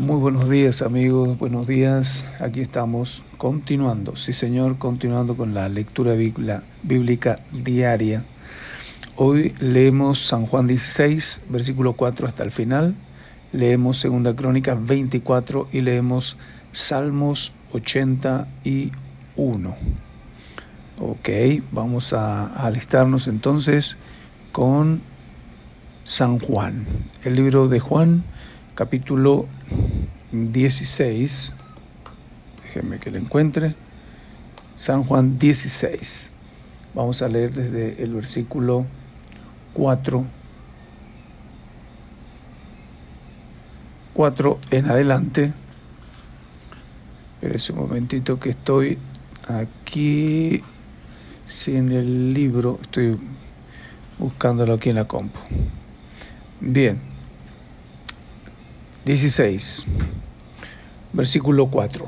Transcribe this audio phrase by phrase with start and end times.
[0.00, 2.26] Muy buenos días amigos, buenos días.
[2.40, 6.14] Aquí estamos continuando, sí Señor, continuando con la lectura
[6.82, 8.24] bíblica diaria.
[9.16, 12.94] Hoy leemos San Juan 16, versículo 4 hasta el final.
[13.52, 16.38] Leemos Segunda Crónica 24 y leemos
[16.72, 19.76] Salmos 81.
[20.98, 21.28] Ok,
[21.72, 23.98] vamos a alistarnos entonces
[24.50, 25.02] con
[26.04, 26.86] San Juan,
[27.22, 28.24] el libro de Juan
[28.74, 29.46] capítulo
[30.32, 31.54] 16,
[32.62, 33.74] déjenme que lo encuentre,
[34.76, 36.30] San Juan 16.
[36.94, 38.86] Vamos a leer desde el versículo
[39.74, 40.24] 4,
[44.14, 45.52] 4 en adelante.
[47.40, 48.98] Pero ese momentito que estoy
[49.48, 50.62] aquí
[51.46, 53.16] sin el libro, estoy
[54.18, 55.40] buscándolo aquí en la compu.
[56.60, 57.09] Bien,
[59.04, 59.86] 16,
[61.12, 62.04] versículo 4.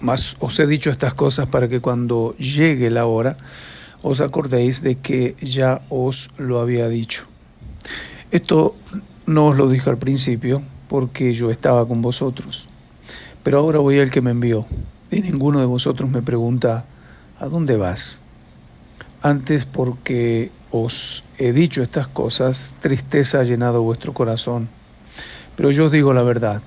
[0.00, 3.36] Mas os he dicho estas cosas para que cuando llegue la hora
[4.02, 7.26] os acordéis de que ya os lo había dicho.
[8.30, 8.74] Esto
[9.26, 12.66] no os lo dije al principio porque yo estaba con vosotros,
[13.42, 14.66] pero ahora voy al que me envió
[15.10, 16.84] y ninguno de vosotros me pregunta,
[17.38, 18.22] ¿a dónde vas?
[19.22, 24.68] Antes porque os he dicho estas cosas, tristeza ha llenado vuestro corazón
[25.56, 26.62] pero yo os digo la verdad,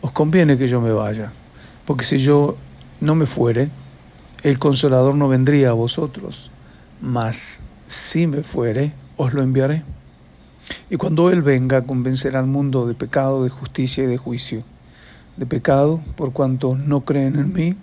[0.00, 1.32] os conviene que yo me vaya,
[1.86, 2.56] porque si yo
[3.00, 3.70] no me fuere,
[4.42, 6.50] el consolador no vendría a vosotros,
[7.00, 9.84] mas si me fuere, os lo enviaré.
[10.88, 14.60] Y cuando Él venga, convencerá al mundo de pecado, de justicia y de juicio.
[15.36, 17.76] De pecado, por cuanto no creen en mí,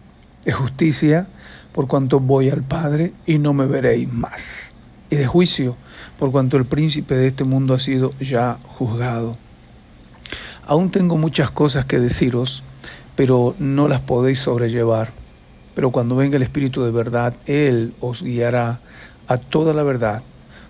[0.45, 1.27] de justicia,
[1.73, 4.73] por cuanto voy al Padre y no me veréis más.
[5.09, 5.75] Y de juicio,
[6.17, 9.37] por cuanto el príncipe de este mundo ha sido ya juzgado.
[10.69, 12.61] Aún tengo muchas cosas que deciros,
[13.15, 15.11] pero no las podéis sobrellevar.
[15.75, 18.81] Pero cuando venga el Espíritu de verdad, Él os guiará
[19.29, 20.23] a toda la verdad,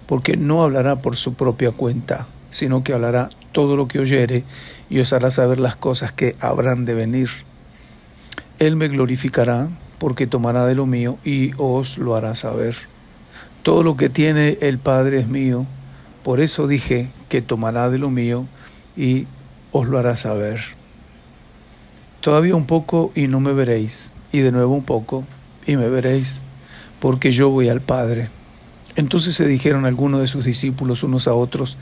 [0.05, 4.44] porque no hablará por su propia cuenta, sino que hablará todo lo que oyere
[4.88, 7.29] y os hará saber las cosas que habrán de venir.
[8.59, 9.67] Él me glorificará,
[9.97, 12.75] porque tomará de lo mío y os lo hará saber.
[13.63, 15.66] Todo lo que tiene el Padre es mío,
[16.22, 18.45] por eso dije que tomará de lo mío
[18.95, 19.25] y
[19.77, 20.59] os lo hará saber.
[22.19, 25.23] Todavía un poco y no me veréis, y de nuevo un poco
[25.67, 26.41] y me veréis,
[26.99, 28.29] porque yo voy al Padre.
[28.95, 31.77] Entonces se dijeron algunos de sus discípulos unos a otros,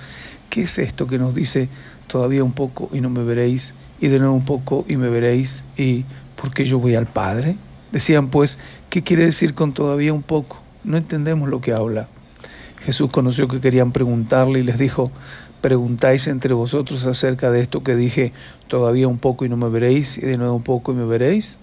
[0.50, 1.69] ¿qué es esto que nos dice
[2.07, 5.63] todavía un poco y no me veréis, y de nuevo un poco y me veréis,
[5.78, 6.03] y
[6.35, 7.55] porque yo voy al Padre?
[7.94, 10.61] Decían pues, ¿qué quiere decir con todavía un poco?
[10.84, 12.09] No entendemos lo que habla.
[12.84, 15.11] Jesús conoció que querían preguntarle y les dijo,
[15.66, 18.31] preguntáis entre vosotros acerca de esto que dije,
[18.68, 21.58] todavía un poco y no me veréis, y de nuevo un poco y me veréis.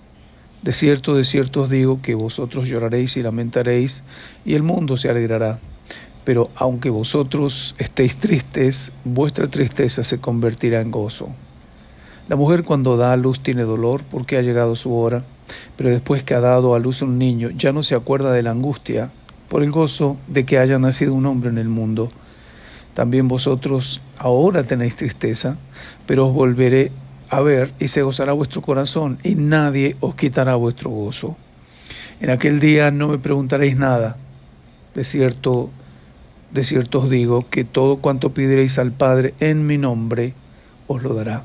[0.62, 4.02] De cierto, de cierto os digo que vosotros lloraréis y lamentaréis,
[4.44, 5.60] y el mundo se alegrará.
[6.24, 11.28] Pero aunque vosotros estéis tristes, vuestra tristeza se convertirá en gozo.
[12.28, 15.22] La mujer cuando da a luz tiene dolor porque ha llegado su hora,
[15.76, 18.50] pero después que ha dado a luz un niño ya no se acuerda de la
[18.50, 19.12] angustia
[19.48, 22.10] por el gozo de que haya nacido un hombre en el mundo
[22.94, 25.56] también vosotros ahora tenéis tristeza,
[26.06, 26.92] pero os volveré
[27.30, 31.36] a ver y se gozará vuestro corazón y nadie os quitará vuestro gozo.
[32.20, 34.16] En aquel día no me preguntaréis nada.
[34.94, 35.70] De cierto,
[36.52, 40.34] de cierto os digo que todo cuanto pidierais al Padre en mi nombre,
[40.86, 41.44] os lo dará.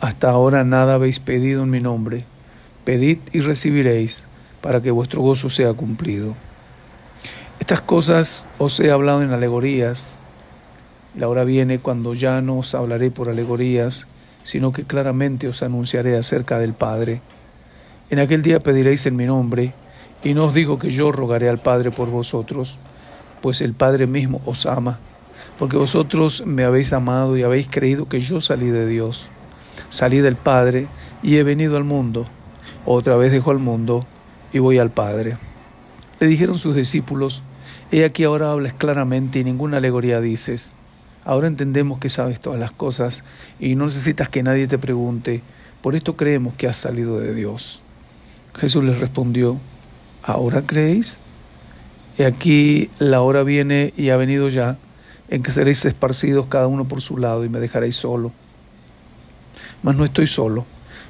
[0.00, 2.24] Hasta ahora nada habéis pedido en mi nombre.
[2.84, 4.28] Pedid y recibiréis
[4.60, 6.34] para que vuestro gozo sea cumplido.
[7.58, 10.17] Estas cosas os he hablado en alegorías.
[11.14, 14.06] La hora viene cuando ya no os hablaré por alegorías,
[14.42, 17.20] sino que claramente os anunciaré acerca del Padre.
[18.10, 19.74] En aquel día pediréis en mi nombre,
[20.22, 22.78] y no os digo que yo rogaré al Padre por vosotros,
[23.40, 24.98] pues el Padre mismo os ama,
[25.58, 29.28] porque vosotros me habéis amado y habéis creído que yo salí de Dios.
[29.88, 30.88] Salí del Padre
[31.22, 32.26] y he venido al mundo.
[32.84, 34.06] Otra vez dejo al mundo
[34.52, 35.36] y voy al Padre.
[36.20, 37.42] Le dijeron sus discípulos,
[37.90, 40.74] He aquí ahora hablas claramente y ninguna alegoría dices.
[41.28, 43.22] Ahora entendemos que sabes todas las cosas
[43.60, 45.42] y no necesitas que nadie te pregunte.
[45.82, 47.82] Por esto creemos que has salido de Dios.
[48.54, 49.58] Jesús les respondió,
[50.22, 51.20] ¿ahora creéis?
[52.16, 54.78] Y aquí la hora viene y ha venido ya,
[55.28, 58.32] en que seréis esparcidos cada uno por su lado y me dejaréis solo.
[59.82, 60.64] Mas no estoy solo,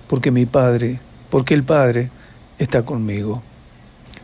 [0.08, 0.98] porque mi Padre,
[1.30, 2.10] porque el Padre
[2.58, 3.40] está conmigo.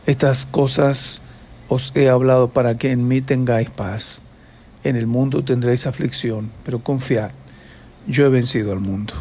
[0.07, 1.21] Estas cosas
[1.69, 4.21] os he hablado para que en mí tengáis paz.
[4.85, 7.31] En el mundo tendréis aflicción, pero confiad,
[8.05, 9.15] yo he vencido al mundo.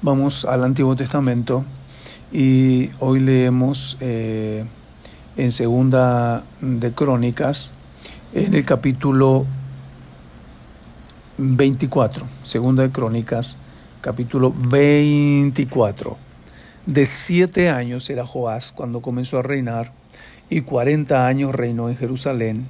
[0.00, 1.62] Vamos al Antiguo Testamento
[2.32, 4.64] y hoy leemos eh,
[5.36, 7.74] en Segunda de Crónicas,
[8.32, 9.44] en el capítulo
[11.36, 13.58] 24, Segunda de Crónicas,
[14.00, 16.16] capítulo 24.
[16.86, 19.92] De siete años era Joás cuando comenzó a reinar
[20.48, 22.66] y cuarenta años reinó en Jerusalén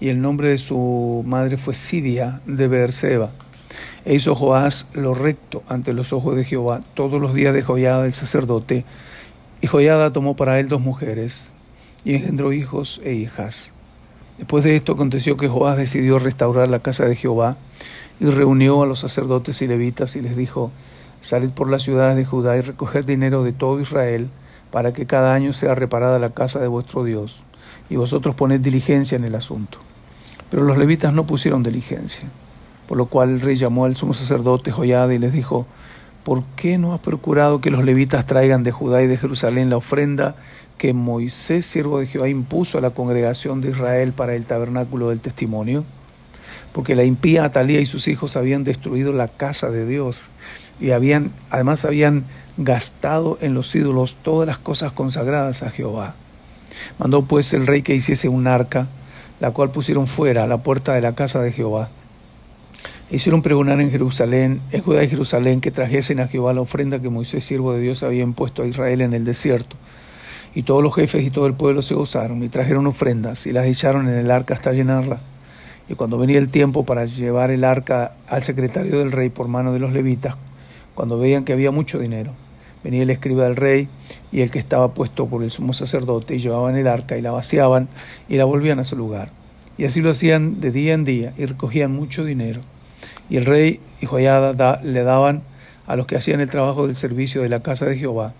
[0.00, 3.30] y el nombre de su madre fue Sidia de Beerseba
[4.04, 8.06] e hizo Joás lo recto ante los ojos de Jehová todos los días de Joyada
[8.06, 8.84] el sacerdote.
[9.60, 11.52] Y Joyada tomó para él dos mujeres
[12.04, 13.74] y engendró hijos e hijas.
[14.38, 17.56] Después de esto aconteció que Joás decidió restaurar la casa de Jehová
[18.20, 20.70] y reunió a los sacerdotes y levitas y les dijo,
[21.20, 24.30] salid por las ciudades de Judá y recoged dinero de todo Israel
[24.70, 27.42] para que cada año sea reparada la casa de vuestro Dios,
[27.88, 29.78] y vosotros poned diligencia en el asunto.
[30.50, 32.28] Pero los levitas no pusieron diligencia.
[32.88, 35.66] Por lo cual el rey llamó al sumo sacerdote Joyada y les dijo,
[36.24, 39.76] ¿por qué no has procurado que los levitas traigan de Judá y de Jerusalén la
[39.76, 40.34] ofrenda
[40.76, 45.20] que Moisés, siervo de Jehová, impuso a la congregación de Israel para el tabernáculo del
[45.20, 45.84] testimonio?
[46.72, 50.28] Porque la impía Atalía y sus hijos habían destruido la casa de Dios
[50.80, 52.24] y habían, además habían
[52.56, 56.14] gastado en los ídolos todas las cosas consagradas a Jehová.
[56.98, 58.86] Mandó pues el rey que hiciese un arca,
[59.40, 61.88] la cual pusieron fuera a la puerta de la casa de Jehová
[63.10, 67.10] Hicieron pregonar en Jerusalén, en Judá y Jerusalén, que trajesen a Jehová la ofrenda que
[67.10, 69.74] Moisés, siervo de Dios, había impuesto a Israel en el desierto.
[70.54, 73.66] Y todos los jefes y todo el pueblo se gozaron y trajeron ofrendas y las
[73.66, 75.18] echaron en el arca hasta llenarla.
[75.88, 79.72] Y cuando venía el tiempo para llevar el arca al secretario del rey por mano
[79.72, 80.36] de los levitas,
[81.00, 82.34] cuando veían que había mucho dinero,
[82.84, 83.88] venía el escriba del rey
[84.32, 87.30] y el que estaba puesto por el sumo sacerdote y llevaban el arca y la
[87.30, 87.88] vaciaban
[88.28, 89.30] y la volvían a su lugar.
[89.78, 92.60] Y así lo hacían de día en día y recogían mucho dinero.
[93.30, 95.40] Y el rey y Joyada le daban
[95.86, 98.34] a los que hacían el trabajo del servicio de la casa de Jehová,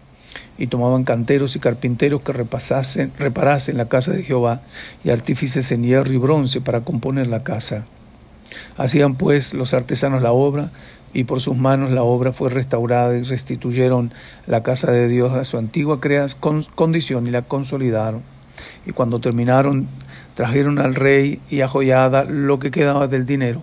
[0.58, 4.60] y tomaban canteros y carpinteros que repasasen, reparasen la casa de Jehová,
[5.02, 7.86] y artífices en hierro y bronce para componer la casa.
[8.76, 10.70] Hacían pues los artesanos la obra,
[11.12, 14.12] y por sus manos la obra fue restaurada y restituyeron
[14.46, 16.00] la casa de Dios a su antigua
[16.74, 18.22] condición y la consolidaron.
[18.86, 19.88] Y cuando terminaron,
[20.34, 23.62] trajeron al rey y a Joyada lo que quedaba del dinero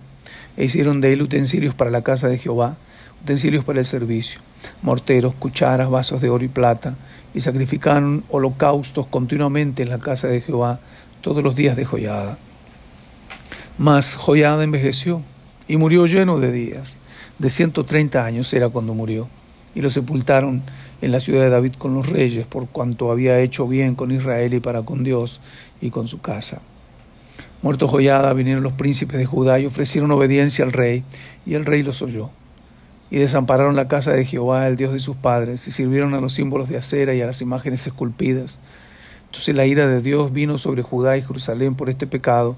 [0.58, 2.76] e hicieron de él utensilios para la casa de Jehová,
[3.22, 4.42] utensilios para el servicio,
[4.82, 6.96] morteros, cucharas, vasos de oro y plata,
[7.34, 10.80] y sacrificaron holocaustos continuamente en la casa de Jehová
[11.22, 12.38] todos los días de Joyada.
[13.78, 15.22] Mas Joyada envejeció
[15.68, 16.98] y murió lleno de días.
[17.40, 19.28] De 130 años era cuando murió.
[19.76, 20.64] Y lo sepultaron
[21.02, 24.56] en la ciudad de David con los reyes, por cuanto había hecho bien con Israel
[24.56, 25.40] y para con Dios
[25.80, 26.62] y con su casa.
[27.62, 31.04] Muerto Joyada, vinieron los príncipes de Judá y ofrecieron obediencia al rey,
[31.46, 32.32] y el rey los oyó.
[33.12, 36.34] Y desampararon la casa de Jehová, el Dios de sus padres, y sirvieron a los
[36.34, 38.60] símbolos de acera y a las imágenes esculpidas.
[39.28, 42.56] Entonces la ira de Dios vino sobre Judá y Jerusalén por este pecado,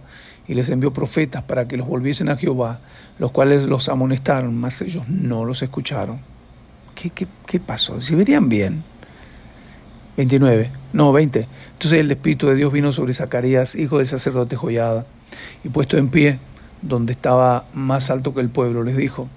[0.49, 2.79] y les envió profetas para que los volviesen a Jehová,
[3.19, 6.19] los cuales los amonestaron, mas ellos no los escucharon.
[6.95, 8.01] ¿Qué, qué, qué pasó?
[8.01, 8.83] Si verían bien.
[10.17, 11.47] 29, no, 20.
[11.73, 15.05] Entonces el Espíritu de Dios vino sobre Zacarías, hijo del sacerdote Joyada,
[15.63, 16.39] y puesto en pie,
[16.81, 19.27] donde estaba más alto que el pueblo, les dijo,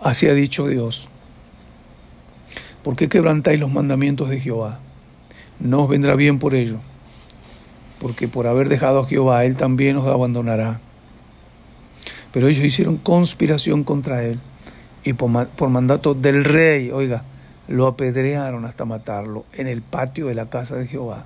[0.00, 1.08] así ha dicho Dios,
[2.84, 4.78] ¿por qué quebrantáis los mandamientos de Jehová?
[5.58, 6.78] No os vendrá bien por ello,
[8.00, 10.80] porque por haber dejado a Jehová, Él también os abandonará.
[12.32, 14.40] Pero ellos hicieron conspiración contra Él,
[15.04, 17.22] y por, mandato del rey, oiga,
[17.68, 21.24] lo apedrearon hasta matarlo en el patio de la casa de Jehová.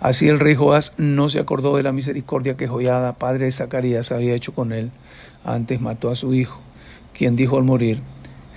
[0.00, 4.12] Así el rey Joás no se acordó de la misericordia que Joyada, padre de Zacarías,
[4.12, 4.90] había hecho con él.
[5.44, 6.60] Antes mató a su hijo,
[7.16, 8.00] quien dijo al morir,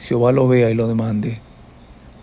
[0.01, 1.39] Jehová lo vea y lo demande.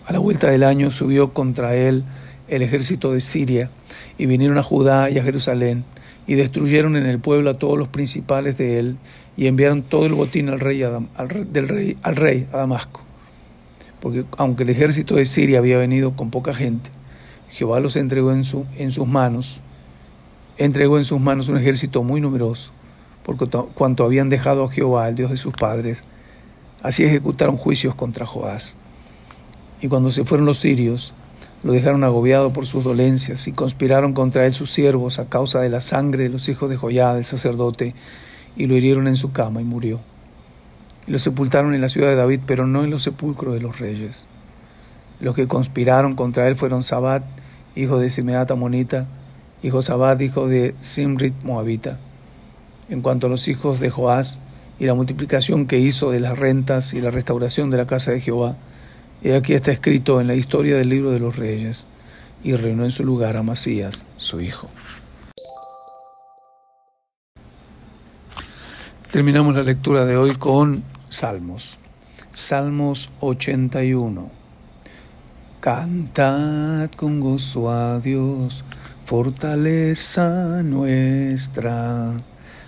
[0.07, 2.05] A la vuelta del año subió contra él
[2.49, 3.71] el ejército de Siria,
[4.19, 5.85] y vinieron a Judá y a Jerusalén,
[6.27, 8.97] y destruyeron en el pueblo a todos los principales de él,
[9.37, 13.05] y enviaron todo el botín al rey, al, del rey, al rey a Damasco
[14.05, 16.91] porque aunque el ejército de Siria había venido con poca gente,
[17.49, 19.63] Jehová los entregó en, su, en sus manos,
[20.59, 22.71] entregó en sus manos un ejército muy numeroso,
[23.23, 26.05] porque cuanto habían dejado a Jehová, el Dios de sus padres,
[26.83, 28.77] así ejecutaron juicios contra Joás.
[29.81, 31.15] Y cuando se fueron los sirios,
[31.65, 35.71] lo dejaron agobiado por sus dolencias y conspiraron contra él sus siervos a causa de
[35.71, 37.95] la sangre de los hijos de Joyá, el sacerdote,
[38.57, 40.01] y lo hirieron en su cama y murió
[41.07, 43.79] y lo sepultaron en la ciudad de David, pero no en los sepulcros de los
[43.79, 44.27] reyes.
[45.21, 47.25] Los que conspiraron contra él fueron Sabat,
[47.77, 49.07] hijo de Simeat Amonita,
[49.63, 51.99] y Josabat, hijo de Simrit Moabita.
[52.89, 54.39] En cuanto a los hijos de Joás
[54.79, 58.21] y la multiplicación que hizo de las rentas y la restauración de la casa de
[58.21, 58.57] Jehová,
[59.25, 61.87] Y aquí está escrito en la historia del libro de los reyes,
[62.43, 64.69] y reinó en su lugar a Masías, su hijo.
[69.11, 71.79] Terminamos la lectura de hoy con Salmos.
[72.33, 74.31] Salmos 81.
[75.61, 78.63] Cantad con gozo a Dios,
[79.07, 82.21] fortaleza nuestra,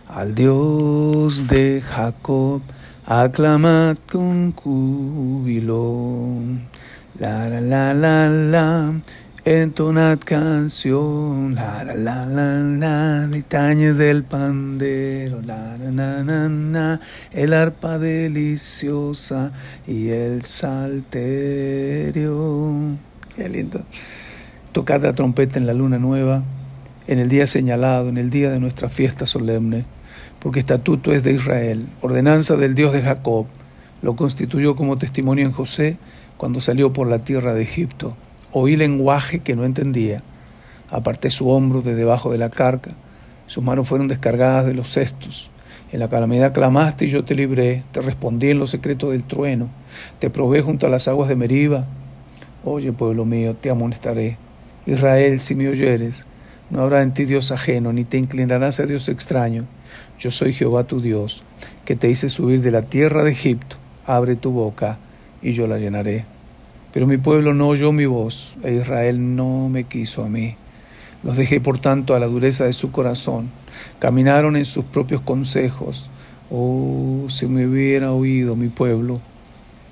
[0.08, 2.62] al Dios de Jacob,
[3.06, 6.40] aclamad con júbilo.
[7.20, 9.00] La la la la la,
[9.44, 13.28] entonad canción, la la la la la,
[13.94, 17.00] del pandero, la la la la,
[17.32, 19.52] el arpa deliciosa
[19.86, 21.46] y el salterio.
[23.36, 23.80] Qué lindo.
[24.72, 26.42] Tocad la trompeta en la luna nueva,
[27.06, 29.86] en el día señalado, en el día de nuestra fiesta solemne,
[30.40, 33.47] porque estatuto es de Israel, ordenanza del Dios de Jacob,
[34.02, 35.97] lo constituyó como testimonio en José
[36.37, 38.16] cuando salió por la tierra de Egipto
[38.59, 40.23] Oí lenguaje que no entendía.
[40.90, 42.93] Aparté su hombro de debajo de la carga.
[43.47, 45.50] Sus manos fueron descargadas de los cestos.
[45.93, 47.83] En la calamidad clamaste y yo te libré.
[47.93, 49.69] Te respondí en los secretos del trueno.
[50.21, 51.85] Te probé junto a las aguas de Meriba.
[52.64, 54.38] Oye, pueblo mío, te amonestaré.
[54.87, 56.25] Israel, si me oyeres,
[56.71, 59.66] no habrá en ti Dios ajeno, ni te inclinarás a Dios extraño.
[60.19, 61.45] Yo soy Jehová tu Dios,
[61.85, 63.76] que te hice subir de la tierra de Egipto.
[64.07, 64.99] Abre tu boca
[65.43, 66.25] y yo la llenaré.
[66.93, 70.57] Pero mi pueblo no oyó mi voz, e Israel no me quiso a mí.
[71.23, 73.50] Los dejé, por tanto, a la dureza de su corazón.
[73.99, 76.09] Caminaron en sus propios consejos.
[76.50, 79.21] Oh, si me hubiera oído mi pueblo,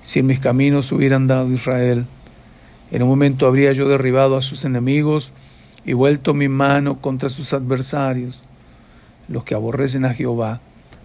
[0.00, 2.06] si en mis caminos hubieran dado Israel,
[2.90, 5.32] en un momento habría yo derribado a sus enemigos
[5.84, 8.44] y vuelto mi mano contra sus adversarios.
[9.28, 10.60] Los que aborrecen a Jehová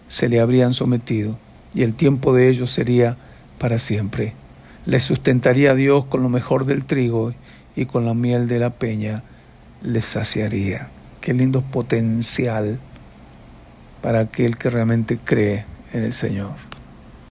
[0.08, 1.38] se le habrían sometido,
[1.74, 3.18] y el tiempo de ellos sería
[3.58, 4.34] para siempre.
[4.86, 7.34] Les sustentaría Dios con lo mejor del trigo
[7.76, 9.24] y con la miel de la peña
[9.84, 10.90] les saciaría.
[11.22, 12.80] Qué lindo potencial
[14.02, 16.52] para aquel que realmente cree en el Señor.